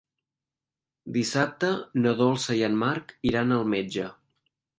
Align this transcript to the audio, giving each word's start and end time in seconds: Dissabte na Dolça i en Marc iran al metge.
Dissabte 1.17 1.69
na 2.07 2.15
Dolça 2.23 2.57
i 2.61 2.65
en 2.69 2.81
Marc 2.85 3.15
iran 3.35 3.55
al 3.61 3.71
metge. 3.77 4.09